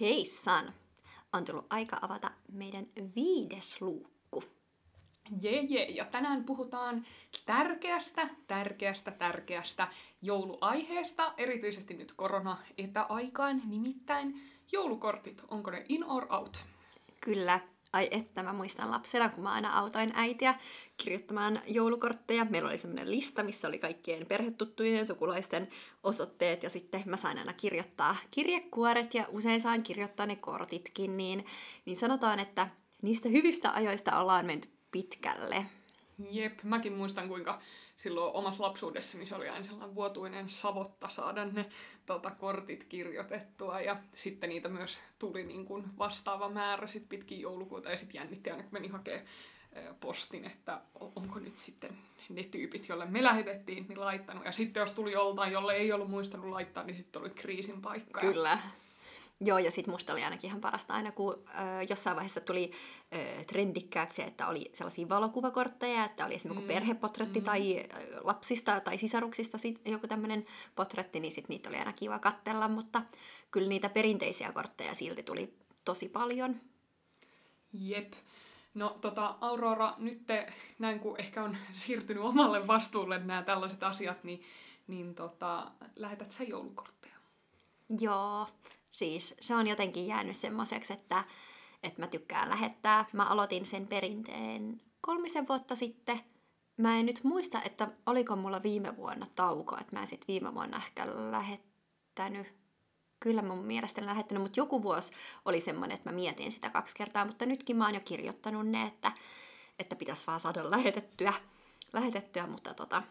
Heissan! 0.00 0.72
On 1.32 1.44
tullut 1.44 1.66
aika 1.70 1.98
avata 2.02 2.30
meidän 2.52 2.84
viides 3.16 3.80
luukku. 3.80 4.44
Jee, 5.42 5.60
jee. 5.60 5.90
Ja 5.90 6.04
tänään 6.04 6.44
puhutaan 6.44 7.04
tärkeästä, 7.46 8.28
tärkeästä, 8.46 9.10
tärkeästä 9.10 9.88
jouluaiheesta, 10.22 11.34
erityisesti 11.36 11.94
nyt 11.94 12.12
korona-etäaikaan, 12.12 13.62
nimittäin 13.66 14.42
joulukortit. 14.72 15.42
Onko 15.48 15.70
ne 15.70 15.86
in 15.88 16.04
or 16.04 16.26
out? 16.30 16.58
Kyllä. 17.20 17.73
Ai 17.94 18.08
että, 18.10 18.42
mä 18.42 18.52
muistan 18.52 18.90
lapsena, 18.90 19.28
kun 19.28 19.42
mä 19.42 19.52
aina 19.52 19.78
autoin 19.78 20.12
äitiä 20.14 20.54
kirjoittamaan 20.96 21.62
joulukortteja. 21.66 22.44
Meillä 22.44 22.68
oli 22.68 22.78
semmoinen 22.78 23.10
lista, 23.10 23.42
missä 23.42 23.68
oli 23.68 23.78
kaikkien 23.78 24.26
perhetuttujen 24.26 25.06
sukulaisten 25.06 25.68
osoitteet, 26.02 26.62
ja 26.62 26.70
sitten 26.70 27.02
mä 27.06 27.16
sain 27.16 27.38
aina 27.38 27.52
kirjoittaa 27.52 28.16
kirjekuoret, 28.30 29.14
ja 29.14 29.26
usein 29.28 29.60
sain 29.60 29.82
kirjoittaa 29.82 30.26
ne 30.26 30.36
kortitkin, 30.36 31.16
niin, 31.16 31.46
niin 31.84 31.96
sanotaan, 31.96 32.38
että 32.40 32.68
niistä 33.02 33.28
hyvistä 33.28 33.70
ajoista 33.70 34.20
ollaan 34.20 34.46
menty 34.46 34.68
pitkälle. 34.90 35.66
Jep, 36.30 36.62
mäkin 36.62 36.92
muistan 36.92 37.28
kuinka 37.28 37.60
silloin 37.96 38.34
omassa 38.34 38.62
lapsuudessa 38.62 39.18
niin 39.18 39.26
se 39.26 39.34
oli 39.34 39.48
aina 39.48 39.64
sellainen 39.64 39.94
vuotuinen 39.94 40.50
savotta 40.50 41.08
saada 41.08 41.44
ne 41.44 41.66
tota, 42.06 42.30
kortit 42.30 42.84
kirjoitettua 42.84 43.80
ja 43.80 43.96
sitten 44.14 44.48
niitä 44.48 44.68
myös 44.68 44.98
tuli 45.18 45.44
niin 45.44 45.64
kuin 45.66 45.84
vastaava 45.98 46.48
määrä 46.48 46.86
sit 46.86 47.08
pitkin 47.08 47.40
joulukuuta 47.40 47.90
ja 47.90 47.96
sitten 47.96 48.18
jännitti 48.18 48.50
aina 48.50 48.62
kun 48.62 48.72
meni 48.72 48.88
hakemaan 48.88 49.26
postin, 50.00 50.44
että 50.44 50.80
onko 50.94 51.38
nyt 51.38 51.58
sitten 51.58 51.98
ne 52.28 52.44
tyypit, 52.44 52.88
joille 52.88 53.06
me 53.06 53.22
lähetettiin, 53.22 53.86
niin 53.88 54.00
laittanut. 54.00 54.44
Ja 54.44 54.52
sitten 54.52 54.80
jos 54.80 54.92
tuli 54.92 55.12
joltain, 55.12 55.52
jolle 55.52 55.74
ei 55.74 55.92
ollut 55.92 56.10
muistanut 56.10 56.50
laittaa, 56.50 56.84
niin 56.84 56.96
sitten 56.96 57.22
oli 57.22 57.30
kriisin 57.30 57.82
paikka. 57.82 58.20
Kyllä. 58.20 58.58
Joo, 59.40 59.58
ja 59.58 59.70
sitten 59.70 59.94
musta 59.94 60.12
oli 60.12 60.24
ainakin 60.24 60.48
ihan 60.48 60.60
parasta 60.60 60.94
aina, 60.94 61.12
kun 61.12 61.34
ö, 61.34 61.82
jossain 61.88 62.16
vaiheessa 62.16 62.40
tuli 62.40 62.72
ö, 63.14 63.44
trendikkääksi, 63.44 64.22
että 64.22 64.48
oli 64.48 64.70
sellaisia 64.72 65.08
valokuvakortteja, 65.08 66.04
että 66.04 66.26
oli 66.26 66.34
esimerkiksi 66.34 66.64
mm. 66.64 66.74
perhepotretti 66.74 67.38
mm. 67.38 67.44
tai 67.44 67.86
lapsista 68.20 68.80
tai 68.80 68.98
sisaruksista 68.98 69.58
sit, 69.58 69.80
joku 69.84 70.08
tämmöinen 70.08 70.46
potretti, 70.74 71.20
niin 71.20 71.32
sitten 71.32 71.54
niitä 71.54 71.68
oli 71.68 71.78
aina 71.78 71.92
kiva 71.92 72.18
kattella, 72.18 72.68
mutta 72.68 73.02
kyllä 73.50 73.68
niitä 73.68 73.88
perinteisiä 73.88 74.52
kortteja 74.52 74.94
silti 74.94 75.22
tuli 75.22 75.54
tosi 75.84 76.08
paljon. 76.08 76.60
Jep. 77.72 78.12
No 78.74 78.98
tota, 79.00 79.34
Aurora, 79.40 79.94
nyt 79.98 80.26
te, 80.26 80.46
näin 80.78 81.00
kun 81.00 81.20
ehkä 81.20 81.44
on 81.44 81.56
siirtynyt 81.86 82.22
omalle 82.22 82.66
vastuulle 82.66 83.18
nämä 83.18 83.42
tällaiset 83.42 83.82
asiat, 83.82 84.24
niin, 84.24 84.42
niin 84.86 85.14
tota, 85.14 85.70
lähetät 85.96 86.32
sä 86.32 86.44
joulukortteja? 86.44 87.14
Joo, 88.00 88.46
siis 88.94 89.34
se 89.40 89.54
on 89.54 89.66
jotenkin 89.66 90.06
jäänyt 90.06 90.36
semmoiseksi, 90.36 90.92
että, 90.92 91.24
että 91.82 92.00
mä 92.02 92.06
tykkään 92.06 92.50
lähettää. 92.50 93.04
Mä 93.12 93.24
aloitin 93.24 93.66
sen 93.66 93.86
perinteen 93.86 94.80
kolmisen 95.00 95.48
vuotta 95.48 95.76
sitten. 95.76 96.20
Mä 96.76 96.98
en 96.98 97.06
nyt 97.06 97.24
muista, 97.24 97.62
että 97.62 97.88
oliko 98.06 98.36
mulla 98.36 98.62
viime 98.62 98.96
vuonna 98.96 99.26
tauko, 99.34 99.76
että 99.80 99.96
mä 99.96 100.00
en 100.00 100.06
sit 100.06 100.28
viime 100.28 100.54
vuonna 100.54 100.76
ehkä 100.76 101.06
lähettänyt. 101.30 102.46
Kyllä 103.20 103.42
mun 103.42 103.64
mielestä 103.64 104.06
lähettänyt, 104.06 104.42
mutta 104.42 104.60
joku 104.60 104.82
vuosi 104.82 105.12
oli 105.44 105.60
semmoinen, 105.60 105.94
että 105.94 106.10
mä 106.10 106.16
mietin 106.16 106.52
sitä 106.52 106.70
kaksi 106.70 106.94
kertaa, 106.94 107.24
mutta 107.24 107.46
nytkin 107.46 107.76
mä 107.76 107.84
oon 107.84 107.94
jo 107.94 108.00
kirjoittanut 108.00 108.66
ne, 108.66 108.82
että, 108.82 109.12
että 109.78 109.96
pitäisi 109.96 110.26
vaan 110.26 110.40
saada 110.40 110.70
lähetettyä, 110.70 111.32
lähetettyä 111.92 112.46
mutta 112.46 112.74
tota, 112.74 113.02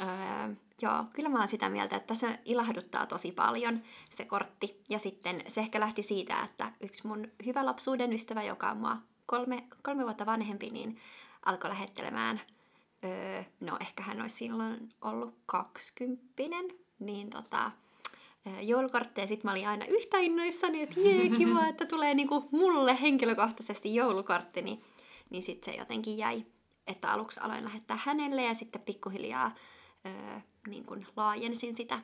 Öö, 0.00 0.54
joo, 0.82 1.04
kyllä 1.12 1.28
mä 1.28 1.38
oon 1.38 1.48
sitä 1.48 1.68
mieltä, 1.68 1.96
että 1.96 2.14
se 2.14 2.38
ilahduttaa 2.44 3.06
tosi 3.06 3.32
paljon 3.32 3.82
se 4.10 4.24
kortti. 4.24 4.80
Ja 4.88 4.98
sitten 4.98 5.44
se 5.48 5.60
ehkä 5.60 5.80
lähti 5.80 6.02
siitä, 6.02 6.42
että 6.44 6.72
yksi 6.80 7.06
mun 7.06 7.28
hyvä 7.46 7.66
lapsuuden 7.66 8.12
ystävä, 8.12 8.42
joka 8.42 8.70
on 8.70 8.76
mua 8.76 8.96
kolme, 9.26 9.64
kolme 9.82 10.04
vuotta 10.04 10.26
vanhempi, 10.26 10.70
niin 10.70 10.98
alkoi 11.46 11.70
lähettelemään, 11.70 12.40
öö, 13.04 13.42
no 13.60 13.76
ehkä 13.80 14.02
hän 14.02 14.20
olisi 14.20 14.36
silloin 14.36 14.88
ollut 15.02 15.34
kaksikymppinen, 15.46 16.64
niin 16.98 17.30
tota, 17.30 17.70
öö, 18.46 18.60
joulukortteja. 18.60 19.26
Sitten 19.26 19.48
mä 19.48 19.52
olin 19.52 19.68
aina 19.68 19.86
yhtä 19.86 20.18
innoissani, 20.18 20.82
että 20.82 21.00
jee, 21.00 21.28
kiva, 21.28 21.66
että 21.66 21.86
tulee 21.86 22.14
niinku 22.14 22.48
mulle 22.50 23.00
henkilökohtaisesti 23.00 23.94
joulukortti, 23.94 24.62
niin, 24.62 24.80
niin 25.30 25.42
sitten 25.42 25.74
se 25.74 25.80
jotenkin 25.80 26.18
jäi. 26.18 26.44
Että 26.86 27.10
aluksi 27.10 27.40
aloin 27.40 27.64
lähettää 27.64 27.98
hänelle 28.04 28.42
ja 28.42 28.54
sitten 28.54 28.82
pikkuhiljaa 28.82 29.54
öö, 30.06 30.40
niin 30.68 30.84
kuin 30.84 31.06
laajensin 31.16 31.76
sitä 31.76 32.00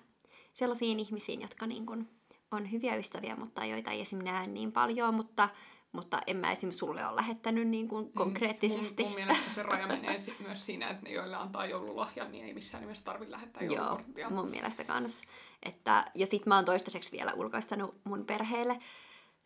sellaisiin 0.55 1.01
ihmisiin, 1.01 1.43
jotka 1.43 1.67
niin 1.67 1.87
kuin 1.87 2.09
on 2.51 2.73
hyviä 2.73 2.97
ystäviä, 2.97 3.37
mutta 3.37 3.65
joita 3.65 3.91
ei 3.91 4.01
esim. 4.01 4.19
näe 4.19 4.47
niin 4.47 4.73
paljon, 4.73 5.15
mutta, 5.15 5.49
mutta 5.93 6.21
en 6.27 6.37
mä 6.37 6.53
esim. 6.53 6.73
sulle 6.73 7.07
ole 7.07 7.17
lähettänyt 7.17 7.69
niin 7.69 7.89
kuin 7.89 8.13
konkreettisesti. 8.13 9.03
Mun, 9.03 9.13
mun 9.13 9.21
mielestä 9.21 9.51
se 9.51 9.63
raja 9.63 9.87
menee 9.87 10.17
myös 10.47 10.67
siinä, 10.67 10.89
että 10.89 11.05
ne, 11.05 11.11
joille 11.11 11.37
antaa 11.37 11.67
joululahjan, 11.67 12.33
niin 12.33 12.45
ei 12.45 12.55
missään 12.55 12.83
nimessä 12.83 13.05
tarvitse 13.05 13.33
lähettää 13.33 13.63
joulukorttia. 13.63 14.23
Joo, 14.23 14.31
mun 14.31 14.51
mielestä 14.51 14.85
kans. 14.85 15.23
Että, 15.63 16.05
ja 16.15 16.27
sit 16.27 16.47
mä 16.47 16.55
oon 16.55 16.65
toistaiseksi 16.65 17.13
vielä 17.13 17.33
ulkoistanut 17.33 17.95
mun 18.05 18.25
perheelle 18.25 18.79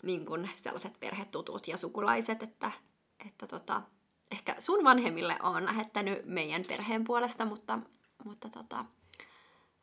niin 0.02 0.26
kuin 0.26 0.50
sellaiset 0.56 1.00
perhetutut 1.00 1.68
ja 1.68 1.76
sukulaiset, 1.76 2.42
että, 2.42 2.72
että 3.26 3.46
tota, 3.46 3.82
ehkä 4.30 4.54
sun 4.58 4.84
vanhemmille 4.84 5.36
on 5.42 5.64
lähettänyt 5.64 6.26
meidän 6.26 6.64
perheen 6.68 7.04
puolesta, 7.04 7.44
mutta 7.44 7.78
mutta 8.24 8.48
tota, 8.48 8.84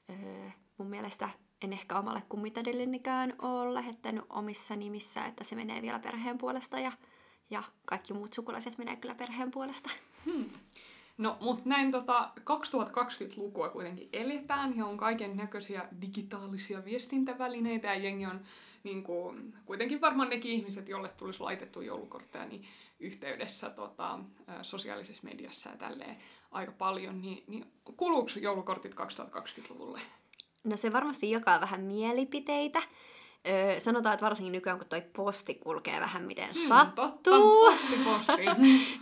öö, 0.10 0.50
mun 0.78 0.88
mielestä 0.88 1.30
en 1.62 1.74
ehkä 1.74 2.00
omalle 2.00 2.24
kummitädillennikään 2.30 3.36
ole 3.42 3.74
lähettänyt 3.74 4.26
omissa 4.30 4.76
nimissä, 4.76 5.26
että 5.26 5.44
se 5.44 5.56
menee 5.56 5.82
vielä 5.82 6.00
perheen 6.00 6.38
puolesta 6.38 6.80
ja, 6.80 6.92
ja 7.50 7.64
kaikki 7.86 8.14
muut 8.14 8.34
sukulaiset 8.34 8.78
menee 8.78 8.96
kyllä 8.96 9.16
perheen 9.16 9.52
puolesta. 9.52 9.90
Hmm. 10.26 10.50
No, 11.18 11.38
mutta 11.42 11.70
näin 11.70 11.92
tota 11.92 12.32
2020-lukua 12.40 13.70
kuitenkin 13.70 14.10
eletään 14.14 14.78
ja 14.78 14.86
on 14.86 14.98
kaiken 14.98 15.38
näköisiä 15.38 15.90
digitaalisia 16.02 16.86
viestintävälineitä 16.86 17.88
ja 17.88 17.96
jengi 17.96 18.26
on 18.26 18.42
niin 18.84 19.04
kuin, 19.04 19.54
kuitenkin 19.66 20.02
varmaan 20.02 20.30
nekin 20.30 20.52
ihmiset, 20.52 20.90
joille 20.90 21.10
tulisi 21.10 21.40
laitettu 21.40 21.82
joulukortteja, 21.82 22.46
niin 22.46 22.66
yhteydessä 23.00 23.70
tota, 23.70 24.20
sosiaalisessa 24.62 25.24
mediassa 25.24 25.70
ja 25.70 25.78
tälleen 25.78 26.18
aika 26.56 26.72
paljon, 26.72 27.22
niin, 27.22 27.44
niin 27.48 27.66
kuluuko 27.98 28.30
joulukortit 28.42 28.96
2020-luvulle? 28.96 30.00
No 30.64 30.78
se 30.78 30.94
varmasti 30.94 31.32
jakaa 31.32 31.62
vähän 31.62 31.82
mielipiteitä. 31.82 32.82
Öö, 33.48 33.80
sanotaan, 33.80 34.14
että 34.14 34.26
varsinkin 34.26 34.52
nykyään, 34.52 34.80
kun 34.80 34.88
toi 34.88 35.02
posti 35.02 35.56
kulkee 35.56 36.00
vähän 36.00 36.24
miten 36.24 36.50
hmm, 36.56 36.68
sattuu, 36.68 37.66
posti, 37.66 38.00
posti. 38.04 38.46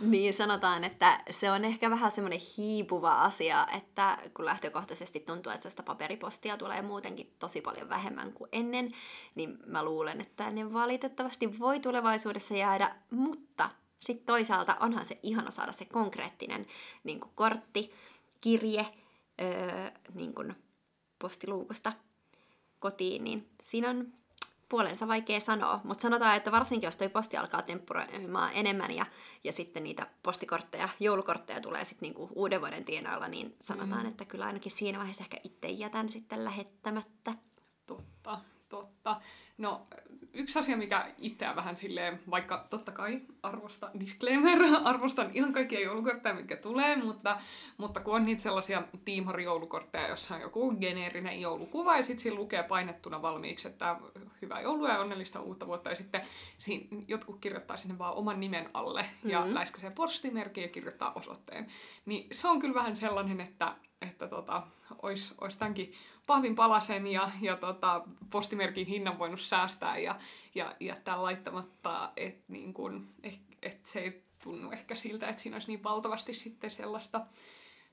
niin 0.10 0.34
sanotaan, 0.34 0.84
että 0.84 1.20
se 1.30 1.50
on 1.50 1.64
ehkä 1.64 1.90
vähän 1.90 2.10
semmoinen 2.10 2.40
hiipuva 2.56 3.22
asia, 3.22 3.66
että 3.76 4.18
kun 4.36 4.44
lähtökohtaisesti 4.44 5.20
tuntuu, 5.20 5.52
että 5.52 5.70
sitä 5.70 5.82
paperipostia 5.82 6.56
tulee 6.56 6.82
muutenkin 6.82 7.34
tosi 7.38 7.60
paljon 7.60 7.88
vähemmän 7.88 8.32
kuin 8.32 8.48
ennen, 8.52 8.90
niin 9.34 9.58
mä 9.66 9.84
luulen, 9.84 10.20
että 10.20 10.50
ne 10.50 10.72
valitettavasti 10.72 11.58
voi 11.58 11.80
tulevaisuudessa 11.80 12.54
jäädä, 12.54 12.94
mutta 13.10 13.70
sitten 14.04 14.26
toisaalta 14.26 14.76
onhan 14.80 15.04
se 15.04 15.18
ihana 15.22 15.50
saada 15.50 15.72
se 15.72 15.84
konkreettinen 15.84 16.66
niin 17.04 17.20
kuin 17.20 17.32
kortti, 17.34 17.90
kirje 18.40 18.86
öö, 19.40 19.90
niin 20.14 20.34
kuin 20.34 20.54
postiluukusta 21.18 21.92
kotiin, 22.78 23.24
niin 23.24 23.48
siinä 23.62 23.90
on 23.90 24.12
puolensa 24.68 25.08
vaikea 25.08 25.40
sanoa, 25.40 25.80
mutta 25.84 26.02
sanotaan, 26.02 26.36
että 26.36 26.52
varsinkin 26.52 26.86
jos 26.86 26.96
toi 26.96 27.08
posti 27.08 27.36
alkaa 27.36 27.62
temppuroimaan 27.62 28.50
enemmän 28.54 28.90
ja, 28.90 29.06
ja 29.44 29.52
sitten 29.52 29.84
niitä 29.84 30.06
postikortteja, 30.22 30.88
joulukortteja 31.00 31.60
tulee 31.60 31.84
sitten 31.84 32.06
niinku 32.06 32.28
uuden 32.34 32.60
vuoden 32.60 32.84
tienoilla, 32.84 33.28
niin 33.28 33.56
sanotaan, 33.60 34.02
mm. 34.02 34.08
että 34.08 34.24
kyllä 34.24 34.44
ainakin 34.44 34.72
siinä 34.72 34.98
vaiheessa 34.98 35.22
ehkä 35.22 35.36
itse 35.44 35.68
jätän 35.68 36.08
sitten 36.08 36.44
lähettämättä. 36.44 37.34
Totta, 37.86 38.38
totta. 38.68 39.20
No 39.58 39.86
yksi 40.34 40.58
asia, 40.58 40.76
mikä 40.76 41.06
itseä 41.18 41.56
vähän 41.56 41.76
silleen, 41.76 42.20
vaikka 42.30 42.66
totta 42.70 42.92
kai 42.92 43.20
arvosta 43.42 43.90
disclaimer, 44.00 44.58
arvostan 44.84 45.30
ihan 45.32 45.52
kaikkia 45.52 45.80
joulukortteja, 45.80 46.34
mitkä 46.34 46.56
tulee, 46.56 46.96
mutta, 46.96 47.36
mutta 47.76 48.00
kun 48.00 48.14
on 48.14 48.24
niitä 48.24 48.42
sellaisia 48.42 48.82
tiimari-joulukortteja, 49.04 50.08
jossa 50.08 50.34
on 50.34 50.40
joku 50.40 50.76
geneerinen 50.76 51.40
joulukuva 51.40 51.96
ja 51.96 52.04
sitten 52.04 52.22
siinä 52.22 52.36
lukee 52.36 52.62
painettuna 52.62 53.22
valmiiksi, 53.22 53.68
että 53.68 53.96
hyvää 54.42 54.60
joulua 54.60 54.88
ja 54.88 55.00
onnellista 55.00 55.40
uutta 55.40 55.66
vuotta 55.66 55.90
ja 55.90 55.96
sitten 55.96 56.20
siinä, 56.58 56.86
jotkut 57.08 57.40
kirjoittaa 57.40 57.76
sinne 57.76 57.98
vaan 57.98 58.14
oman 58.14 58.40
nimen 58.40 58.70
alle 58.74 59.02
mm-hmm. 59.02 59.30
ja 59.30 59.54
läiskösee 59.54 59.90
postimerkki 59.90 60.62
ja 60.62 60.68
kirjoittaa 60.68 61.12
osoitteen. 61.14 61.66
Niin 62.06 62.26
se 62.32 62.48
on 62.48 62.58
kyllä 62.58 62.74
vähän 62.74 62.96
sellainen, 62.96 63.40
että, 63.40 63.74
että 64.04 64.28
tota, 64.28 64.62
olisi, 65.02 65.34
olisi 65.40 65.58
tämänkin 65.58 65.92
pahvin 66.26 66.54
palasen 66.54 67.06
ja, 67.06 67.30
ja 67.40 67.56
tota, 67.56 68.02
postimerkin 68.30 68.86
hinnan 68.86 69.18
voinut 69.18 69.40
säästää 69.40 69.98
ja, 69.98 70.18
ja 70.54 70.74
jättää 70.80 71.22
laittamatta, 71.22 72.12
että 72.16 72.44
niin 72.48 72.74
kun, 72.74 73.08
et, 73.22 73.40
et 73.62 73.86
se 73.86 74.00
ei 74.00 74.22
tunnu 74.42 74.70
ehkä 74.70 74.96
siltä, 74.96 75.28
että 75.28 75.42
siinä 75.42 75.56
olisi 75.56 75.68
niin 75.68 75.84
valtavasti 75.84 76.34
sitten 76.34 76.70
sellaista 76.70 77.26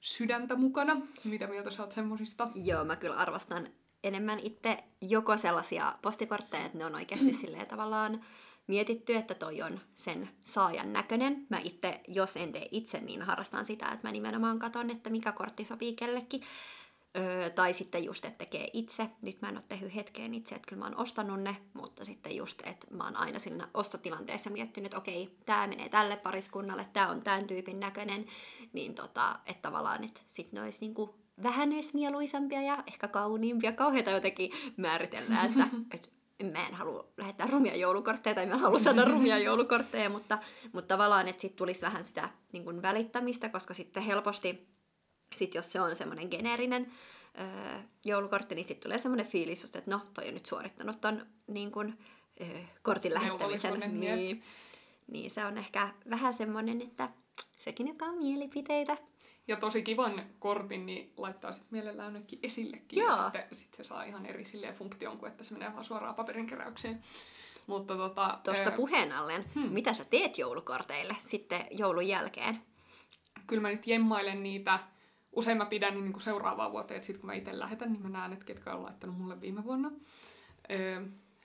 sydäntä 0.01 0.55
mukana. 0.55 1.01
Mitä 1.23 1.47
mieltä 1.47 1.71
sä 1.71 1.83
oot 1.83 1.91
semmosista? 1.91 2.47
Joo, 2.55 2.85
mä 2.85 2.95
kyllä 2.95 3.15
arvostan 3.15 3.67
enemmän 4.03 4.39
itse 4.43 4.83
joko 5.01 5.37
sellaisia 5.37 5.95
postikortteja, 6.01 6.65
että 6.65 6.77
ne 6.77 6.85
on 6.85 6.95
oikeasti 6.95 7.33
silleen 7.41 7.67
tavallaan 7.67 8.25
mietitty, 8.71 9.15
että 9.15 9.33
toi 9.33 9.62
on 9.62 9.79
sen 9.95 10.29
saajan 10.45 10.94
näköinen. 10.94 11.47
Mä 11.50 11.59
itse, 11.63 12.01
jos 12.07 12.38
en 12.38 12.51
tee 12.51 12.68
itse, 12.71 13.01
niin 13.01 13.21
harrastan 13.21 13.65
sitä, 13.65 13.85
että 13.85 14.07
mä 14.07 14.12
nimenomaan 14.12 14.59
katon, 14.59 14.89
että 14.89 15.09
mikä 15.09 15.31
kortti 15.31 15.65
sopii 15.65 15.94
kellekin. 15.94 16.41
Öö, 17.18 17.50
tai 17.50 17.73
sitten 17.73 18.03
just, 18.03 18.25
että 18.25 18.38
tekee 18.38 18.69
itse. 18.73 19.09
Nyt 19.21 19.41
mä 19.41 19.50
en 19.50 19.56
ole 19.56 19.63
tehnyt 19.69 19.95
hetkeen 19.95 20.33
itse, 20.33 20.56
että 20.56 20.68
kyllä 20.69 20.79
mä 20.79 20.85
oon 20.85 20.97
ostanut 20.97 21.41
ne, 21.41 21.57
mutta 21.73 22.06
sitten 22.06 22.35
just, 22.35 22.62
että 22.65 22.88
mä 22.91 23.03
oon 23.03 23.15
aina 23.15 23.39
siinä 23.39 23.68
ostotilanteessa 23.73 24.50
miettinyt, 24.50 24.85
että 24.85 24.97
okei, 24.97 25.38
tämä 25.45 25.67
menee 25.67 25.89
tälle 25.89 26.15
pariskunnalle, 26.15 26.88
tämä 26.94 27.09
on 27.09 27.21
tämän 27.21 27.47
tyypin 27.47 27.79
näköinen, 27.79 28.25
niin 28.74 28.95
tota, 28.95 29.39
että 29.45 29.62
tavallaan, 29.62 30.03
että 30.03 30.21
sitten 30.27 30.57
ne 30.57 30.63
olisi 30.63 30.79
niinku 30.81 31.15
vähän 31.44 31.74
edes 31.74 31.94
mieluisampia 31.94 32.62
ja 32.62 32.83
ehkä 32.88 33.07
kauniimpia. 33.07 33.71
Kauheita 33.71 34.09
jotenkin 34.09 34.51
määritellään, 34.77 35.50
että, 35.50 35.67
että 35.95 36.20
mä 36.45 36.67
en 36.67 36.73
halua 36.73 37.07
lähettää 37.17 37.47
rumia 37.47 37.75
joulukortteja 37.75 38.35
tai 38.35 38.45
mä 38.45 38.53
en 38.53 38.59
halua 38.59 38.79
saada 38.79 39.05
rumia 39.05 39.38
joulukortteja, 39.47 40.09
mutta, 40.09 40.38
mutta 40.71 40.88
tavallaan, 40.88 41.27
että 41.27 41.41
sitten 41.41 41.57
tulisi 41.57 41.81
vähän 41.81 42.03
sitä 42.03 42.29
niin 42.51 42.63
kuin 42.63 42.81
välittämistä, 42.81 43.49
koska 43.49 43.73
sitten 43.73 44.03
helposti, 44.03 44.67
sit 45.35 45.55
jos 45.55 45.71
se 45.71 45.81
on 45.81 45.95
semmoinen 45.95 46.27
geneerinen 46.31 46.91
öö, 47.39 47.79
joulukortti, 48.05 48.55
niin 48.55 48.65
sitten 48.65 48.83
tulee 48.83 48.97
semmoinen 48.97 49.25
fiilis 49.25 49.61
just, 49.61 49.75
että 49.75 49.91
no, 49.91 50.01
toi 50.13 50.27
on 50.27 50.33
nyt 50.33 50.45
suorittanut 50.45 51.01
ton 51.01 51.25
niin 51.47 51.71
kuin, 51.71 51.97
öö, 52.41 52.47
kortin 52.81 53.13
lähettämisen. 53.13 53.79
Niin, 53.99 54.43
niin 55.07 55.31
se 55.31 55.45
on 55.45 55.57
ehkä 55.57 55.89
vähän 56.09 56.33
semmoinen, 56.33 56.81
että 56.81 57.09
sekin 57.59 57.88
joka 57.88 58.05
on 58.05 58.17
mielipiteitä. 58.17 58.97
Ja 59.47 59.57
tosi 59.57 59.81
kivan 59.81 60.25
kortin, 60.39 60.85
niin 60.85 61.13
laittaa 61.17 61.53
sitten 61.53 61.67
mielellään 61.71 62.05
jonnekin 62.05 62.39
esillekin. 62.43 62.99
Joo. 62.99 63.09
Ja 63.09 63.23
sitten 63.23 63.57
sit 63.57 63.73
se 63.73 63.83
saa 63.83 64.03
ihan 64.03 64.25
eri 64.25 64.45
silleen 64.45 64.75
funktion 64.75 65.17
kuin 65.17 65.31
että 65.31 65.43
se 65.43 65.53
menee 65.53 65.73
vaan 65.73 65.85
suoraan 65.85 66.15
paperinkeräykseen. 66.15 67.01
Mutta 67.67 67.95
tota... 67.95 68.39
Tuosta 68.43 68.69
ää... 68.69 68.75
puheen 68.75 69.11
allen, 69.11 69.45
hmm. 69.55 69.69
mitä 69.71 69.93
sä 69.93 70.05
teet 70.05 70.38
joulukorteille 70.38 71.15
sitten 71.27 71.65
joulun 71.71 72.07
jälkeen? 72.07 72.61
Kyllä 73.47 73.61
mä 73.61 73.69
nyt 73.69 73.88
jemmailen 73.88 74.43
niitä. 74.43 74.79
Usein 75.31 75.57
mä 75.57 75.65
pidän 75.65 75.93
niin 75.93 76.13
kuin 76.13 76.23
seuraavaa 76.23 76.71
vuoteen, 76.71 76.95
että 76.95 77.07
sitten 77.07 77.21
kun 77.21 77.27
mä 77.27 77.33
itse 77.33 77.59
lähetän, 77.59 77.91
niin 77.91 78.01
mä 78.01 78.09
näen, 78.09 78.33
että 78.33 78.45
ketkä 78.45 78.75
on 78.75 78.83
laittanut 78.83 79.17
mulle 79.17 79.41
viime 79.41 79.63
vuonna. 79.63 79.91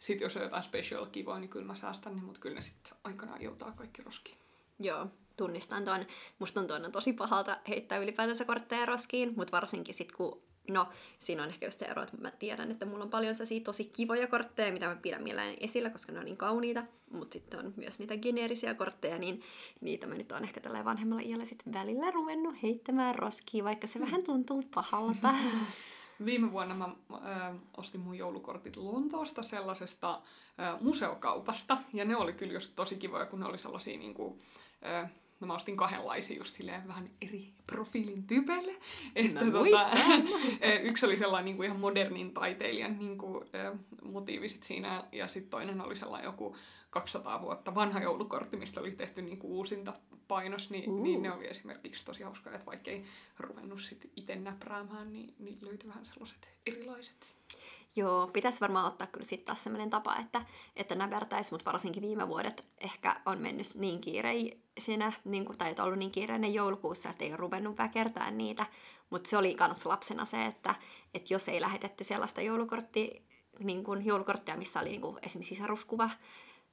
Sitten 0.01 0.25
jos 0.25 0.37
on 0.37 0.43
jotain 0.43 0.63
special 0.63 1.07
kivoa, 1.07 1.39
niin 1.39 1.51
kyllä 1.51 1.67
mä 1.67 1.75
säästän 1.75 2.17
ne, 2.17 2.23
mutta 2.23 2.41
kyllä 2.41 2.55
ne 2.55 2.63
sitten 2.63 2.93
aikanaan 3.05 3.43
joutaa 3.43 3.73
kaikki 3.73 4.03
roskiin. 4.03 4.39
Joo, 4.79 5.07
tunnistan 5.37 5.85
tuon. 5.85 6.07
Musta 6.39 6.61
tuntuu, 6.61 6.77
on 6.77 6.93
tosi 6.93 7.13
pahalta 7.13 7.57
heittää 7.69 7.99
ylipäätänsä 7.99 8.45
kortteja 8.45 8.87
roskiin, 8.87 9.33
mutta 9.37 9.57
varsinkin 9.57 9.95
sitten 9.95 10.17
kun 10.17 10.43
No, 10.69 10.89
siinä 11.19 11.43
on 11.43 11.49
ehkä 11.49 11.67
just 11.67 11.79
se 11.79 11.87
ero, 11.87 12.03
että 12.03 12.17
mä 12.17 12.31
tiedän, 12.31 12.71
että 12.71 12.87
mulla 12.87 13.05
on 13.05 13.11
paljon 13.11 13.35
sellaisia 13.35 13.61
tosi 13.61 13.85
kivoja 13.85 14.27
kortteja, 14.27 14.73
mitä 14.73 14.87
mä 14.87 14.97
pidän 14.97 15.23
mielelläni 15.23 15.57
esillä, 15.61 15.91
koska 15.91 16.13
ne 16.13 16.19
on 16.19 16.25
niin 16.25 16.37
kauniita. 16.37 16.83
Mutta 17.11 17.33
sitten 17.33 17.61
on 17.61 17.75
myös 17.77 17.99
niitä 17.99 18.17
geneerisiä 18.17 18.75
kortteja, 18.75 19.19
niin 19.19 19.43
niitä 19.81 20.07
mä 20.07 20.15
nyt 20.15 20.33
on 20.33 20.43
ehkä 20.43 20.61
tällä 20.61 20.85
vanhemmalla 20.85 21.23
iällä 21.25 21.45
sitten 21.45 21.73
välillä 21.73 22.11
ruvennut 22.11 22.63
heittämään 22.63 23.15
roskiin, 23.15 23.65
vaikka 23.65 23.87
se 23.87 24.01
vähän 24.01 24.25
tuntuu 24.25 24.63
pahalta. 24.75 25.35
Viime 26.25 26.53
vuonna 26.53 26.75
mä 26.75 26.85
äh, 26.85 27.57
ostin 27.77 28.01
mun 28.01 28.19
joulukortit 28.19 28.77
Lontoosta 28.77 29.43
sellaisesta 29.43 30.15
äh, 30.61 30.81
museokaupasta. 30.81 31.77
Ja 31.93 32.05
ne 32.05 32.17
oli 32.17 32.33
kyllä 32.33 32.53
just 32.53 32.73
tosi 32.77 32.97
kivoja, 32.97 33.27
kun 33.27 33.41
ne 33.41 33.47
oli 33.47 33.59
sellaisia 33.59 33.99
niin 33.99 34.15
kuin, 34.15 34.41
äh, 34.87 35.11
no 35.41 35.47
mä 35.47 35.55
ostin 35.55 35.77
kahdenlaisia 35.77 36.37
just 36.37 36.55
silleen 36.55 36.83
vähän 36.89 37.11
eri 37.23 37.53
profiilin 37.67 38.27
tyypeille. 38.27 38.73
Että 39.15 39.45
mä 39.45 39.51
tota, 39.51 39.91
yksi 40.91 41.07
oli 41.07 41.17
sellainen 41.17 41.45
niin 41.45 41.57
kuin 41.57 41.67
ihan 41.67 41.81
modernin 41.81 42.35
taiteilijan 42.35 42.99
niin 42.99 43.19
kuin, 43.19 43.45
motiivi 44.03 44.49
sit 44.49 44.63
siinä, 44.63 45.05
ja 45.13 45.29
sitten 45.29 45.51
toinen 45.51 45.81
oli 45.81 45.97
sellainen 45.97 46.29
joku 46.29 46.57
200 46.91 47.43
vuotta 47.43 47.75
vanha 47.75 48.01
joulukortti, 48.01 48.57
mistä 48.57 48.81
oli 48.81 48.91
tehty 48.91 49.23
niin 49.23 49.39
kuin 49.39 49.53
uusinta 49.53 49.93
painos, 50.29 50.71
niin, 50.71 50.91
uh. 50.91 51.03
niin 51.03 51.23
ne 51.23 51.33
oli 51.33 51.47
esimerkiksi 51.47 52.05
tosi 52.05 52.23
hauskaa, 52.23 52.53
että 52.53 52.67
vaikka 52.67 52.91
ei 52.91 53.05
ruvennut 53.39 53.83
sit 53.83 54.11
itse 54.17 54.37
näpräämään, 54.37 55.13
niin, 55.13 55.35
niin 55.39 55.59
löytyi 55.61 55.89
vähän 55.89 56.07
sellaiset 56.07 56.49
erilaiset. 56.67 57.37
Joo, 57.97 58.27
pitäisi 58.27 58.61
varmaan 58.61 58.87
ottaa 58.87 59.07
kyllä 59.07 59.27
sitten 59.27 59.47
taas 59.47 59.65
sellainen 59.65 59.91
tapa, 59.91 60.17
että, 60.17 60.43
että 60.77 60.95
näpertäisi, 60.95 61.51
mutta 61.53 61.73
varsinkin 61.73 62.03
viime 62.03 62.29
vuodet 62.29 62.69
ehkä 62.81 63.21
on 63.27 63.39
mennyt 63.39 63.67
niin 63.75 64.01
kiireisinä, 64.01 65.13
niin 65.25 65.45
kuin, 65.45 65.59
tai 65.59 65.75
ollut 65.83 65.99
niin 65.99 66.11
kiireinen 66.11 66.55
joulukuussa, 66.55 67.11
että 67.11 67.25
ei 67.25 67.31
ole 67.31 67.37
ruvennut 67.37 67.79
väkertää 67.79 68.31
niitä. 68.31 68.67
Mutta 69.11 69.31
se 69.31 69.37
oli 69.37 69.57
myös 69.61 69.87
lapsena 69.87 70.25
se, 70.25 70.45
että, 70.47 70.75
että 71.15 71.35
jos 71.35 71.49
ei 71.49 71.61
lähetetty 71.61 72.05
sellaista 72.05 72.41
joulukortti, 72.41 73.23
niin 73.59 73.85
kuin 73.85 74.07
joulukorttia, 74.07 74.57
missä 74.57 74.81
oli 74.81 74.89
niin 74.89 75.01
kuin 75.01 75.19
esimerkiksi 75.23 75.55
sisaruskuva 75.55 76.11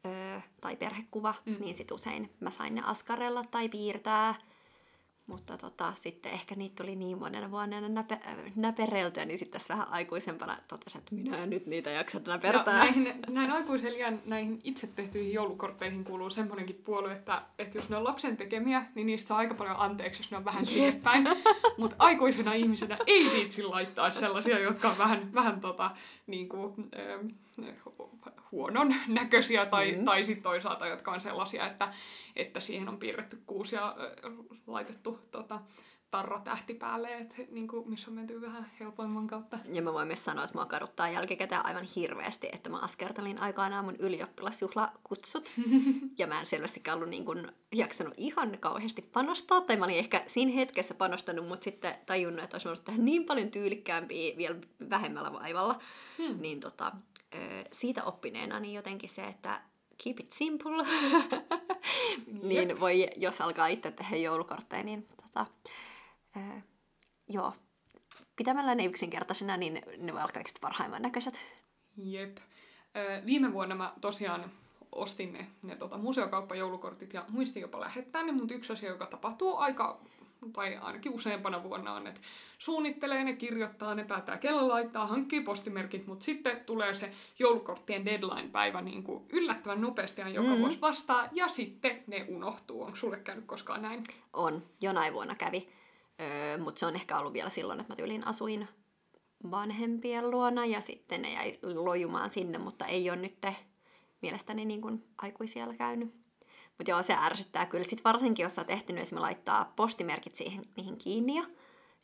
öö, 0.06 0.40
tai 0.62 0.76
perhekuva, 0.76 1.34
mm. 1.46 1.56
niin 1.60 1.76
sitten 1.76 1.96
usein 1.96 2.34
mä 2.40 2.50
sain 2.50 2.76
ne 2.76 2.82
askarella 2.86 3.44
tai 3.52 3.70
piirtää– 3.70 4.36
mutta 5.28 5.58
tota, 5.58 5.94
sitten 5.96 6.32
ehkä 6.32 6.56
niitä 6.56 6.84
tuli 6.84 6.96
niin 6.96 7.20
monena 7.20 7.52
vuonna 7.52 7.90
näpe, 7.90 8.20
näpereltyä, 8.56 9.26
niin 9.26 9.40
sitten 9.40 9.60
tässä 9.60 9.74
vähän 9.74 9.90
aikuisempana 9.90 10.58
totesin, 10.68 11.00
että 11.00 11.16
minä 11.16 11.38
en 11.38 11.50
nyt 11.50 11.68
niitä 11.68 11.90
jaksa 11.90 12.20
näpertää. 12.28 12.74
Ja 12.74 12.80
näihin, 12.80 13.14
näin 13.30 13.52
aikuiselijan 13.52 14.20
näihin 14.26 14.62
itse 14.64 14.88
tehtyihin 14.88 15.34
joulukortteihin 15.34 16.04
kuuluu 16.04 16.30
semmoinenkin 16.30 16.82
puolue, 16.86 17.12
että, 17.12 17.42
että 17.60 17.78
jos 17.78 17.90
ne 17.90 17.98
on 17.98 18.04
lapsen 18.04 18.38
tekemiä, 18.38 18.86
niin 18.96 19.08
niistä 19.08 19.34
on 19.34 19.40
aika 19.40 19.54
paljon 19.54 19.76
anteeksi, 19.80 20.22
jos 20.22 20.32
ne 20.32 20.38
on 20.38 20.46
vähän 20.46 20.66
päin. 21.04 21.28
Mutta 21.78 21.96
aikuisena 22.00 22.54
ihmisenä 22.54 22.98
ei 23.08 23.32
viitsi 23.34 23.64
laittaa 23.64 24.12
sellaisia, 24.12 24.60
jotka 24.60 24.90
on 24.90 24.98
vähän, 24.98 25.34
vähän 25.34 25.62
tota, 25.62 25.92
niin 26.28 26.50
kuin, 26.50 26.74
äh, 27.00 27.20
huonon 28.54 28.96
näköisiä 29.08 29.66
tai, 29.66 29.92
mm. 29.92 30.06
tai 30.06 30.26
sitten 30.26 30.44
toisaalta, 30.44 30.88
jotka 30.88 31.12
on 31.12 31.22
sellaisia, 31.22 31.68
että 31.68 31.94
että 32.36 32.60
siihen 32.60 32.90
on 32.90 32.98
piirretty 32.98 33.44
kuusi 33.46 33.76
ja 33.76 33.96
laitettu 34.68 35.20
tota, 35.32 35.60
tarra 36.12 36.40
tähti 36.40 36.74
päälle, 36.74 37.18
että 37.18 37.36
niin 37.52 37.68
kuin, 37.68 37.90
missä 37.90 38.12
on 38.12 38.16
menty 38.16 38.42
vähän 38.42 38.66
helpoimman 38.80 39.28
kautta. 39.28 39.60
Ja 39.74 39.82
mä 39.82 39.94
voin 39.94 40.08
myös 40.08 40.26
sanoa, 40.26 40.44
että 40.44 40.58
mua 40.58 40.66
kaduttaa 40.66 41.10
jälkikäteen 41.10 41.66
aivan 41.66 41.88
hirveästi, 41.96 42.50
että 42.52 42.70
mä 42.70 42.80
askertelin 42.80 43.40
aikanaan 43.40 43.86
mun 43.86 43.96
ylioppilasjuhlakutsut. 43.96 45.52
ja 46.20 46.28
mä 46.28 46.40
en 46.40 46.46
selvästikään 46.46 46.98
ollut 46.98 47.10
niin 47.10 47.26
kuin, 47.26 47.52
jaksanut 47.72 48.14
ihan 48.18 48.58
kauheasti 48.60 49.02
panostaa, 49.02 49.62
tai 49.62 49.78
mä 49.78 49.86
olin 49.86 49.98
ehkä 49.98 50.24
siinä 50.28 50.52
hetkessä 50.52 50.94
panostanut, 50.94 51.48
mutta 51.48 51.64
sitten 51.64 51.96
tajunnut, 52.06 52.44
että 52.44 52.56
olisi 52.56 52.68
voinut 52.68 52.86
tehdä 52.86 53.02
niin 53.02 53.26
paljon 53.26 53.52
tyylikkäämpiä 53.52 54.38
vielä 54.38 54.56
vähemmällä 54.90 55.34
vaivalla. 55.34 55.80
Hmm. 56.18 56.42
Niin 56.42 56.60
tota, 56.60 56.92
siitä 57.72 58.04
oppineena 58.04 58.60
niin 58.60 58.74
jotenkin 58.74 59.10
se, 59.10 59.24
että 59.24 59.62
keep 60.04 60.20
it 60.20 60.32
simple. 60.32 60.86
niin 62.50 62.80
voi, 62.80 63.10
jos 63.16 63.42
alkaa 63.42 63.68
itse 63.68 63.92
tehdä 63.92 64.16
joulukortteja, 64.16 64.84
niin 64.84 65.08
tota, 65.24 65.46
joo, 67.30 67.54
pitämällä 68.36 68.76
ne 68.76 68.86
yksinkertaisena, 68.86 69.58
niin 69.58 69.82
ne 69.98 70.14
voi 70.14 70.22
olla 70.22 70.32
kaikista 70.34 70.60
parhaimman 70.62 71.02
näköiset. 71.02 71.40
Jep. 71.98 72.38
Viime 73.26 73.54
vuonna 73.54 73.76
mä 73.76 73.94
tosiaan 74.02 74.52
ostin 74.92 75.34
ne, 75.34 75.48
ne 75.62 75.76
tota, 75.76 75.98
museokauppajoulukortit 75.98 77.14
ja 77.14 77.26
muistin 77.30 77.62
jopa 77.62 77.80
lähettää 77.80 78.24
ne, 78.24 78.32
mutta 78.32 78.54
yksi 78.54 78.74
asia, 78.74 78.90
joka 78.90 79.06
tapahtuu 79.06 79.58
aika 79.58 80.02
tai 80.52 80.78
ainakin 80.78 81.14
useampana 81.14 81.64
vuonna 81.64 81.94
on, 81.94 82.08
että 82.08 82.22
suunnittelee 82.58 83.24
ne, 83.24 83.34
kirjoittaa 83.34 83.96
ne, 83.96 84.04
päättää 84.04 84.38
kello 84.38 84.68
laittaa, 84.68 85.08
hankkii 85.08 85.42
postimerkit, 85.42 86.08
mutta 86.08 86.26
sitten 86.26 86.60
tulee 86.66 86.94
se 86.94 87.12
joulukorttien 87.40 88.06
deadline-päivä 88.06 88.82
niin 88.82 89.04
kuin 89.04 89.26
yllättävän 89.34 89.82
nopeasti 89.82 90.22
ja 90.22 90.30
joka 90.30 90.50
mm. 90.50 90.60
vuosi 90.60 90.82
vastaa, 90.82 91.30
ja 91.32 91.48
sitten 91.48 92.04
ne 92.08 92.26
unohtuu. 92.30 92.84
Onko 92.84 92.96
sulle 92.96 93.18
käynyt 93.18 93.46
koskaan 93.46 93.82
näin? 93.82 94.04
On, 94.34 94.64
jonain 94.82 95.14
vuonna 95.14 95.36
kävi, 95.36 95.70
öö, 96.22 96.58
mutta 96.58 96.80
se 96.80 96.86
on 96.86 96.96
ehkä 96.96 97.20
ollut 97.20 97.34
vielä 97.34 97.50
silloin, 97.50 97.80
että 97.80 97.94
mä 97.94 97.98
tyylin 97.98 98.28
asuin 98.28 98.68
vanhempien 99.52 100.32
luona, 100.32 100.66
ja 100.66 100.82
sitten 100.82 101.22
ne 101.22 101.34
jäi 101.34 101.60
lojumaan 101.64 102.30
sinne, 102.30 102.58
mutta 102.58 102.86
ei 102.86 103.10
ole 103.10 103.18
nyt 103.18 103.46
mielestäni 104.22 104.66
niin 104.66 104.82
kuin 104.82 105.04
aikuisia 105.18 105.68
käynyt. 105.78 106.14
Mutta 106.78 106.92
joo, 106.92 107.04
se 107.04 107.14
ärsyttää 107.14 107.66
kyllä. 107.66 107.84
Sitten 107.84 108.04
varsinkin, 108.04 108.44
jos 108.44 108.56
sä 108.56 108.62
oot 108.62 108.70
ehtinyt 108.70 109.02
esimerkiksi 109.02 109.22
laittaa 109.22 109.74
postimerkit 109.76 110.36
siihen, 110.36 110.62
niihin 110.78 110.98
kiinni 110.98 111.38
jo, 111.38 111.46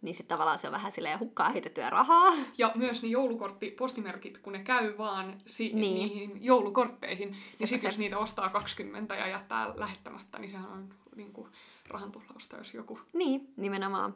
niin 0.02 0.16
sitten 0.16 0.36
tavallaan 0.36 0.58
se 0.58 0.68
on 0.68 0.74
vähän 0.74 0.92
silleen 0.92 1.20
hukkaa 1.20 1.50
heitettyä 1.50 1.90
rahaa. 1.90 2.34
Ja 2.58 2.72
myös 2.76 3.04
ne 3.04 3.10
joulukortti, 3.10 3.72
postimerkit, 3.72 4.38
kun 4.38 4.54
ne 4.54 4.60
käy 4.60 4.98
vaan 4.98 5.42
si- 5.46 5.74
niin. 5.74 5.96
niihin 5.96 6.44
joulukortteihin, 6.44 7.32
niin 7.60 7.68
sitten 7.68 7.88
jos 7.88 7.98
niitä 7.98 8.18
ostaa 8.18 8.50
20 8.50 9.16
ja 9.16 9.28
jättää 9.28 9.74
lähettämättä, 9.76 10.40
niin 10.40 10.52
sehän 10.52 10.72
on 10.72 10.90
niin 11.16 11.34
kuin 11.34 11.52
rahan 11.88 12.12
tuhlausta, 12.12 12.58
jos 12.58 12.74
joku. 12.74 13.00
Niin, 13.14 13.54
nimenomaan. 13.58 14.16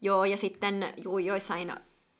Joo, 0.00 0.24
ja 0.24 0.36
sitten 0.36 0.94
juu, 1.04 1.18
joissain 1.18 1.72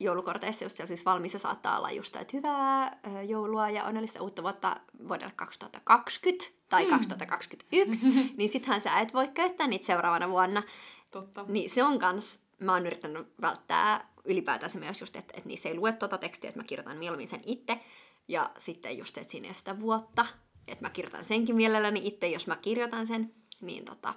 joulukorteissa 0.03 0.65
just 0.65 0.81
siis 0.87 1.05
valmiissa 1.05 1.39
saattaa 1.39 1.79
olla 1.79 1.91
just, 1.91 2.17
että 2.17 2.37
hyvää 2.37 2.99
joulua 3.29 3.71
ja 3.71 3.85
onnellista 3.85 4.23
uutta 4.23 4.43
vuotta 4.43 4.77
vuodelle 5.09 5.33
2020 5.37 6.45
tai 6.69 6.87
2021, 6.87 8.09
niin 8.37 8.51
sittenhän 8.51 8.81
sä 8.81 9.01
et 9.01 9.15
voi 9.15 9.29
käyttää 9.29 9.67
niitä 9.67 9.87
seuraavana 9.87 10.29
vuonna. 10.29 10.63
Totta. 11.11 11.45
Niin 11.49 11.71
se 11.71 11.85
on 11.85 11.99
kans, 11.99 12.41
mä 12.61 12.73
oon 12.73 12.87
yrittänyt 12.87 13.27
välttää 13.41 14.13
ylipäätänsä 14.25 14.79
myös 14.79 15.01
just, 15.01 15.17
että, 15.17 15.35
että 15.37 15.49
niissä 15.49 15.69
ei 15.69 15.75
lue 15.75 15.93
tuota 15.93 16.19
tekstiä, 16.19 16.49
että 16.49 16.61
mä 16.61 16.65
kirjoitan 16.65 16.97
mieluummin 16.97 17.29
sen 17.29 17.43
itse. 17.47 17.81
Ja 18.29 18.51
sitten 18.59 18.99
just, 18.99 19.19
että 19.19 19.31
siinä 19.31 19.49
ei 19.49 19.55
sitä 19.55 19.81
vuotta, 19.81 20.27
että 20.69 20.85
mä 20.85 20.91
kirjoitan 20.91 21.25
senkin 21.25 21.57
mielelläni 21.57 22.01
itse, 22.05 22.29
jos 22.29 22.47
mä 22.47 22.57
kirjoitan 22.57 23.07
sen, 23.07 23.35
niin 23.61 23.85
tota, 23.85 24.15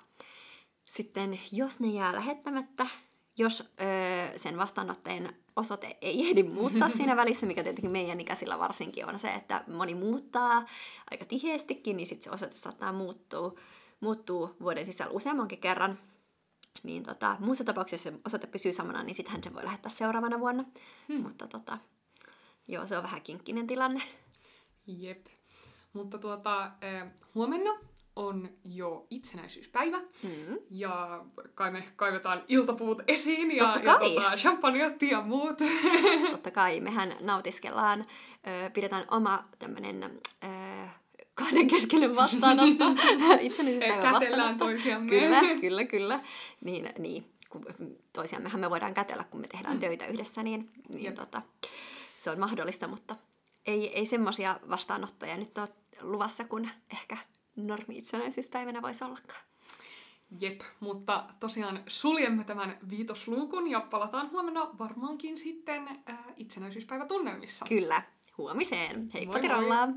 sitten 0.86 1.40
jos 1.52 1.80
ne 1.80 1.88
jää 1.88 2.14
lähettämättä, 2.14 2.88
jos 3.38 3.64
öö, 3.82 4.38
sen 4.38 4.58
vastaanotteen 4.58 5.36
osoite 5.56 5.98
ei 6.02 6.28
ehdi 6.28 6.44
muuttaa 6.44 6.90
siinä 6.90 7.16
välissä, 7.22 7.46
mikä 7.46 7.64
tietenkin 7.64 7.92
meidän 7.92 8.20
ikäisillä 8.20 8.60
varsinkin 8.60 9.06
on 9.06 9.20
se, 9.20 9.34
että 9.34 9.64
moni 9.68 9.96
muuttaa 9.96 10.66
aika 11.12 11.26
tiheestikin, 11.26 11.98
niin 11.98 12.08
sitten 12.08 12.24
se 12.24 12.32
osoite 12.32 12.56
saattaa 12.56 12.94
muuttua, 12.94 13.56
muuttuu 14.00 14.56
vuoden 14.62 14.86
sisällä 14.86 15.12
useammankin 15.12 15.60
kerran. 15.60 16.00
Niin 16.84 17.04
tota, 17.04 17.38
muussa 17.40 17.64
tapauksessa, 17.64 18.10
jos 18.10 18.16
se 18.16 18.22
osoite 18.26 18.48
pysyy 18.48 18.74
samana, 18.74 19.04
niin 19.04 19.16
sittenhän 19.16 19.44
se 19.44 19.54
voi 19.54 19.66
lähettää 19.66 19.92
seuraavana 19.92 20.40
vuonna. 20.40 20.66
Hmm. 21.08 21.22
Mutta 21.22 21.48
tota, 21.48 21.78
joo, 22.68 22.86
se 22.86 22.98
on 22.98 23.04
vähän 23.04 23.22
kinkkinen 23.22 23.68
tilanne. 23.68 24.02
Jep. 24.88 25.26
Mutta 25.94 26.18
tuota, 26.18 26.72
eh, 26.82 27.06
huomenna 27.36 27.72
on 28.16 28.50
jo 28.66 29.08
itsenäisyyspäivä. 29.10 29.98
Mm. 29.98 30.58
Ja 30.70 31.26
kai 31.56 31.72
me 31.72 31.84
kaivetaan 31.96 32.44
iltapuut 32.48 33.04
esiin 33.08 33.52
ja, 33.52 33.80
ja 33.84 34.00
tota, 34.00 34.38
champagneotti 34.38 35.10
ja 35.10 35.22
muut. 35.22 35.58
Totta 36.32 36.52
kai. 36.52 36.80
Mehän 36.80 37.16
nautiskellaan, 37.20 38.06
ö, 38.48 38.70
pidetään 38.70 39.06
oma 39.12 39.44
tämmönen 39.60 40.04
ö, 40.04 40.48
kahden 41.34 41.68
keskinen 41.68 42.16
vastaanotto. 42.16 42.86
itsenäisyyspäivän 43.40 44.14
Kätellään 44.14 44.58
toisiamme. 44.58 45.10
Kyllä, 45.10 45.42
kyllä, 45.62 45.84
kyllä. 45.84 46.20
Niin, 46.64 46.90
niin 47.00 47.32
toisiammehan 48.14 48.62
me 48.62 48.70
voidaan 48.70 48.94
kätellä, 48.94 49.24
kun 49.24 49.42
me 49.42 49.48
tehdään 49.48 49.76
mm. 49.76 49.80
töitä 49.80 50.08
yhdessä, 50.08 50.44
niin, 50.44 50.72
niin 50.90 51.14
tota, 51.14 51.42
se 52.18 52.30
on 52.30 52.40
mahdollista, 52.40 52.88
mutta 52.88 53.16
ei, 53.66 53.98
ei 53.98 54.06
semmoisia 54.06 54.60
vastaanottoja 54.70 55.38
nyt 55.38 55.58
ole 55.58 55.68
luvassa, 56.02 56.44
kun 56.44 56.70
ehkä 56.92 57.18
normi-itsenäisyyspäivänä 57.56 58.82
voisi 58.82 59.04
ollakaan. 59.04 59.42
Jep, 60.42 60.62
mutta 60.80 61.24
tosiaan 61.40 61.84
suljemme 61.88 62.44
tämän 62.44 62.78
viitosluukun 62.90 63.68
ja 63.68 63.80
palataan 63.82 64.32
huomenna 64.32 64.70
varmaankin 64.80 65.38
sitten 65.38 65.88
äh, 66.10 66.18
itsenäisyyspäivätunnelmissa. 66.36 67.66
Kyllä, 67.70 68.02
huomiseen. 68.38 69.10
Heippa 69.14 69.40
moi, 69.40 69.68
moi. 69.68 69.88